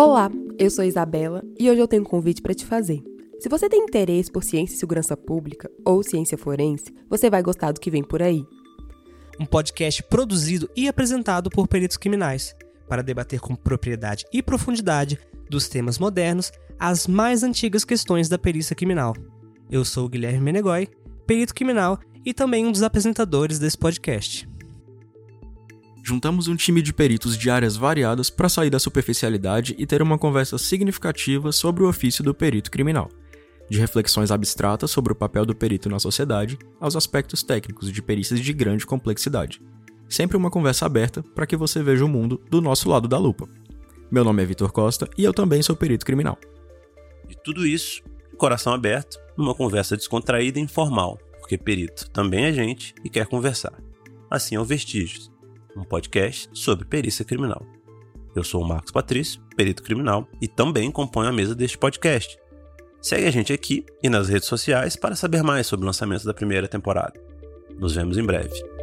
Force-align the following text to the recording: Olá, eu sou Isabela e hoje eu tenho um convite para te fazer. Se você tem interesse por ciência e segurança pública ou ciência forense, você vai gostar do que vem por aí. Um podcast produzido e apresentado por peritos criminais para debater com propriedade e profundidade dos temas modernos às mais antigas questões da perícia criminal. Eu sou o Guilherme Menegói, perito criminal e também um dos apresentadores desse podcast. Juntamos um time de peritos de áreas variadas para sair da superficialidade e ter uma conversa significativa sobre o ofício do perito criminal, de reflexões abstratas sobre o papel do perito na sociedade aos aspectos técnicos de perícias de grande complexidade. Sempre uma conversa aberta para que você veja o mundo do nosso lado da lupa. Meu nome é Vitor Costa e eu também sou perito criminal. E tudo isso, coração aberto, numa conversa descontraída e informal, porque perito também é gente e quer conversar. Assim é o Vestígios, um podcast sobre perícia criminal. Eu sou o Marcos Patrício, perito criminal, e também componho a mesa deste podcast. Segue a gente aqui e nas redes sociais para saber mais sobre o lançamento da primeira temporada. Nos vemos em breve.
Olá, 0.00 0.30
eu 0.56 0.70
sou 0.70 0.84
Isabela 0.84 1.42
e 1.58 1.68
hoje 1.68 1.80
eu 1.80 1.88
tenho 1.88 2.02
um 2.02 2.06
convite 2.06 2.40
para 2.40 2.54
te 2.54 2.64
fazer. 2.64 3.02
Se 3.40 3.48
você 3.48 3.68
tem 3.68 3.82
interesse 3.82 4.30
por 4.30 4.44
ciência 4.44 4.76
e 4.76 4.78
segurança 4.78 5.16
pública 5.16 5.68
ou 5.84 6.04
ciência 6.04 6.38
forense, 6.38 6.94
você 7.10 7.28
vai 7.28 7.42
gostar 7.42 7.72
do 7.72 7.80
que 7.80 7.90
vem 7.90 8.04
por 8.04 8.22
aí. 8.22 8.46
Um 9.40 9.44
podcast 9.44 10.00
produzido 10.04 10.70
e 10.76 10.86
apresentado 10.86 11.50
por 11.50 11.66
peritos 11.66 11.96
criminais 11.96 12.54
para 12.88 13.02
debater 13.02 13.40
com 13.40 13.56
propriedade 13.56 14.24
e 14.32 14.40
profundidade 14.40 15.18
dos 15.50 15.68
temas 15.68 15.98
modernos 15.98 16.52
às 16.78 17.08
mais 17.08 17.42
antigas 17.42 17.84
questões 17.84 18.28
da 18.28 18.38
perícia 18.38 18.76
criminal. 18.76 19.16
Eu 19.68 19.84
sou 19.84 20.06
o 20.06 20.08
Guilherme 20.08 20.38
Menegói, 20.38 20.86
perito 21.26 21.52
criminal 21.52 21.98
e 22.24 22.32
também 22.32 22.64
um 22.64 22.70
dos 22.70 22.84
apresentadores 22.84 23.58
desse 23.58 23.76
podcast. 23.76 24.48
Juntamos 26.08 26.48
um 26.48 26.56
time 26.56 26.80
de 26.80 26.90
peritos 26.90 27.36
de 27.36 27.50
áreas 27.50 27.76
variadas 27.76 28.30
para 28.30 28.48
sair 28.48 28.70
da 28.70 28.78
superficialidade 28.78 29.74
e 29.76 29.84
ter 29.84 30.00
uma 30.00 30.16
conversa 30.16 30.56
significativa 30.56 31.52
sobre 31.52 31.82
o 31.82 31.86
ofício 31.86 32.24
do 32.24 32.32
perito 32.32 32.70
criminal, 32.70 33.10
de 33.68 33.78
reflexões 33.78 34.30
abstratas 34.30 34.90
sobre 34.90 35.12
o 35.12 35.14
papel 35.14 35.44
do 35.44 35.54
perito 35.54 35.90
na 35.90 35.98
sociedade 35.98 36.58
aos 36.80 36.96
aspectos 36.96 37.42
técnicos 37.42 37.92
de 37.92 38.00
perícias 38.00 38.40
de 38.40 38.54
grande 38.54 38.86
complexidade. 38.86 39.60
Sempre 40.08 40.38
uma 40.38 40.50
conversa 40.50 40.86
aberta 40.86 41.22
para 41.22 41.46
que 41.46 41.58
você 41.58 41.82
veja 41.82 42.06
o 42.06 42.08
mundo 42.08 42.40
do 42.48 42.62
nosso 42.62 42.88
lado 42.88 43.06
da 43.06 43.18
lupa. 43.18 43.46
Meu 44.10 44.24
nome 44.24 44.42
é 44.42 44.46
Vitor 44.46 44.72
Costa 44.72 45.06
e 45.18 45.24
eu 45.24 45.34
também 45.34 45.60
sou 45.60 45.76
perito 45.76 46.06
criminal. 46.06 46.38
E 47.28 47.34
tudo 47.34 47.66
isso, 47.66 48.02
coração 48.38 48.72
aberto, 48.72 49.18
numa 49.36 49.54
conversa 49.54 49.94
descontraída 49.94 50.58
e 50.58 50.62
informal, 50.62 51.18
porque 51.38 51.58
perito 51.58 52.08
também 52.08 52.46
é 52.46 52.52
gente 52.54 52.94
e 53.04 53.10
quer 53.10 53.26
conversar. 53.26 53.78
Assim 54.30 54.54
é 54.54 54.60
o 54.60 54.64
Vestígios, 54.64 55.30
um 55.80 55.84
podcast 55.84 56.48
sobre 56.52 56.84
perícia 56.84 57.24
criminal. 57.24 57.64
Eu 58.34 58.44
sou 58.44 58.62
o 58.62 58.68
Marcos 58.68 58.92
Patrício, 58.92 59.40
perito 59.56 59.82
criminal, 59.82 60.28
e 60.40 60.46
também 60.46 60.90
componho 60.90 61.28
a 61.28 61.32
mesa 61.32 61.54
deste 61.54 61.78
podcast. 61.78 62.38
Segue 63.00 63.26
a 63.26 63.30
gente 63.30 63.52
aqui 63.52 63.84
e 64.02 64.08
nas 64.08 64.28
redes 64.28 64.48
sociais 64.48 64.96
para 64.96 65.16
saber 65.16 65.42
mais 65.42 65.66
sobre 65.66 65.84
o 65.84 65.86
lançamento 65.86 66.24
da 66.24 66.34
primeira 66.34 66.68
temporada. 66.68 67.14
Nos 67.78 67.94
vemos 67.94 68.18
em 68.18 68.24
breve. 68.24 68.77